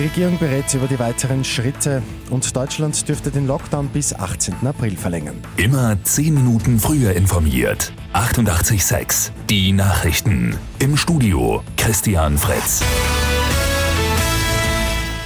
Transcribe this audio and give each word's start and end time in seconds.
Regierung 0.00 0.38
berät 0.38 0.72
über 0.72 0.86
die 0.86 0.98
weiteren 0.98 1.44
Schritte 1.44 2.02
und 2.30 2.56
Deutschland 2.56 3.06
dürfte 3.06 3.30
den 3.30 3.46
Lockdown 3.46 3.88
bis 3.88 4.14
18. 4.14 4.54
April 4.66 4.96
verlängern. 4.96 5.36
Immer 5.58 6.02
10 6.02 6.34
Minuten 6.34 6.80
früher 6.80 7.12
informiert. 7.12 7.92
88.6 8.14 9.30
Die 9.50 9.72
Nachrichten. 9.72 10.56
Im 10.78 10.96
Studio 10.96 11.62
Christian 11.76 12.38
Fritz. 12.38 12.82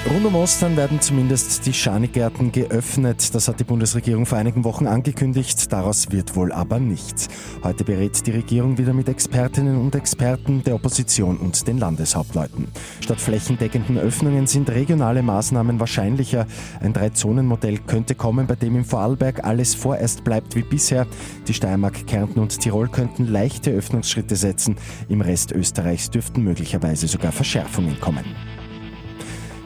Rund 0.06 0.26
um 0.26 0.34
Ostern 0.34 0.76
werden 0.76 1.00
zumindest 1.00 1.64
die 1.64 1.72
Schanigärten 1.72 2.52
geöffnet. 2.52 3.34
Das 3.34 3.48
hat 3.48 3.58
die 3.58 3.64
Bundesregierung 3.64 4.26
vor 4.26 4.36
einigen 4.36 4.62
Wochen 4.62 4.86
angekündigt. 4.86 5.72
Daraus 5.72 6.12
wird 6.12 6.36
wohl 6.36 6.52
aber 6.52 6.78
nichts. 6.78 7.28
Heute 7.62 7.84
berät 7.84 8.26
die 8.26 8.32
Regierung 8.32 8.76
wieder 8.76 8.92
mit 8.92 9.08
Expertinnen 9.08 9.80
und 9.80 9.94
Experten 9.94 10.62
der 10.62 10.74
Opposition 10.74 11.38
und 11.38 11.66
den 11.66 11.78
Landeshauptleuten. 11.78 12.68
Statt 13.00 13.18
flächendeckenden 13.18 13.96
Öffnungen 13.96 14.46
sind 14.46 14.68
regionale 14.68 15.22
Maßnahmen 15.22 15.80
wahrscheinlicher. 15.80 16.46
Ein 16.80 16.92
Drei-Zonen-Modell 16.92 17.78
könnte 17.78 18.14
kommen, 18.14 18.46
bei 18.46 18.56
dem 18.56 18.76
im 18.76 18.84
Vorarlberg 18.84 19.42
alles 19.44 19.74
vorerst 19.74 20.22
bleibt 20.22 20.54
wie 20.54 20.64
bisher. 20.64 21.06
Die 21.48 21.54
Steiermark, 21.54 22.06
Kärnten 22.06 22.40
und 22.40 22.60
Tirol 22.60 22.88
könnten 22.88 23.26
leichte 23.26 23.70
Öffnungsschritte 23.70 24.36
setzen. 24.36 24.76
Im 25.08 25.22
Rest 25.22 25.52
Österreichs 25.52 26.10
dürften 26.10 26.44
möglicherweise 26.44 27.08
sogar 27.08 27.32
Verschärfungen 27.32 27.98
kommen. 28.00 28.24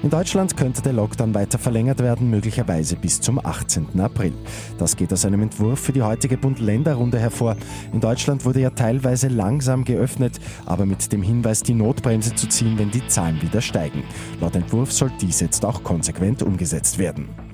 In 0.01 0.11
Deutschland 0.11 0.57
könnte 0.57 0.81
der 0.81 0.93
Lockdown 0.93 1.35
weiter 1.35 1.59
verlängert 1.59 1.99
werden, 1.99 2.31
möglicherweise 2.31 2.95
bis 2.95 3.21
zum 3.21 3.45
18. 3.45 3.99
April. 3.99 4.33
Das 4.79 4.95
geht 4.95 5.13
aus 5.13 5.25
einem 5.25 5.43
Entwurf 5.43 5.81
für 5.81 5.93
die 5.93 6.03
heutige 6.03 6.37
Bund-Länder-Runde 6.37 7.19
hervor. 7.19 7.57
In 7.93 8.01
Deutschland 8.01 8.45
wurde 8.45 8.61
ja 8.61 8.71
teilweise 8.71 9.27
langsam 9.27 9.85
geöffnet, 9.85 10.39
aber 10.67 10.87
mit 10.87 11.11
dem 11.13 11.23
Hinweis, 11.23 11.65
die 11.65 11.75
Notbremse 11.75 12.33
zu 12.37 12.49
ziehen, 12.49 12.79
wenn 12.79 12.93
die 12.93 13.07
Zahlen 13.09 13.43
wieder 13.43 13.61
steigen. 13.61 14.05
Laut 14.41 14.55
Entwurf 14.55 14.93
soll 14.93 15.11
dies 15.21 15.41
jetzt 15.41 15.65
auch 15.65 15.83
konsequent 15.83 16.45
umgesetzt 16.45 16.99
werden. 16.99 17.48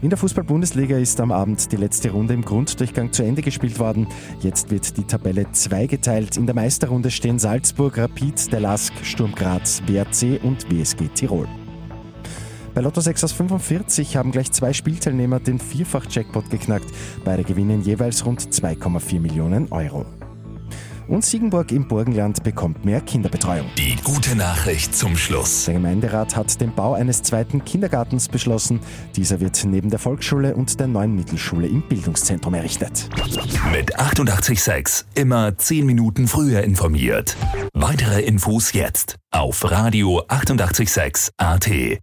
In 0.00 0.10
der 0.10 0.18
Fußball-Bundesliga 0.18 0.96
ist 0.96 1.20
am 1.20 1.32
Abend 1.32 1.72
die 1.72 1.76
letzte 1.76 2.12
Runde 2.12 2.32
im 2.32 2.44
Grunddurchgang 2.44 3.12
zu 3.12 3.24
Ende 3.24 3.42
gespielt 3.42 3.80
worden. 3.80 4.06
Jetzt 4.40 4.70
wird 4.70 4.96
die 4.96 5.02
Tabelle 5.02 5.50
zweigeteilt. 5.50 6.36
In 6.36 6.46
der 6.46 6.54
Meisterrunde 6.54 7.10
stehen 7.10 7.40
Salzburg, 7.40 7.98
Rapid, 7.98 8.52
der 8.52 8.60
Lask, 8.60 8.92
Sturm 9.02 9.34
Graz, 9.34 9.82
WRC 9.88 10.40
und 10.44 10.70
WSG 10.70 11.08
Tirol. 11.08 11.48
Bei 12.74 12.80
Lotto 12.80 13.00
6 13.00 13.24
aus 13.24 13.32
45 13.32 14.16
haben 14.16 14.30
gleich 14.30 14.52
zwei 14.52 14.72
Spielteilnehmer 14.72 15.40
den 15.40 15.58
Vierfach-Jackpot 15.58 16.48
geknackt. 16.48 16.86
Beide 17.24 17.42
gewinnen 17.42 17.82
jeweils 17.82 18.24
rund 18.24 18.40
2,4 18.40 19.18
Millionen 19.18 19.72
Euro. 19.72 20.06
Und 21.08 21.24
Siegenburg 21.24 21.72
im 21.72 21.88
Burgenland 21.88 22.42
bekommt 22.44 22.84
mehr 22.84 23.00
Kinderbetreuung. 23.00 23.66
Die 23.78 23.96
gute 24.04 24.36
Nachricht 24.36 24.94
zum 24.94 25.16
Schluss. 25.16 25.64
Der 25.64 25.74
Gemeinderat 25.74 26.36
hat 26.36 26.60
den 26.60 26.74
Bau 26.74 26.92
eines 26.92 27.22
zweiten 27.22 27.64
Kindergartens 27.64 28.28
beschlossen. 28.28 28.80
Dieser 29.16 29.40
wird 29.40 29.64
neben 29.64 29.88
der 29.88 29.98
Volksschule 29.98 30.54
und 30.54 30.78
der 30.78 30.86
neuen 30.86 31.14
Mittelschule 31.14 31.66
im 31.66 31.82
Bildungszentrum 31.82 32.52
errichtet. 32.54 33.08
Mit 33.72 33.98
886 33.98 35.06
immer 35.14 35.56
10 35.56 35.86
Minuten 35.86 36.28
früher 36.28 36.62
informiert. 36.62 37.36
Weitere 37.72 38.20
Infos 38.20 38.72
jetzt 38.74 39.16
auf 39.30 39.70
Radio 39.70 40.22
886 40.28 41.32
AT. 41.38 41.98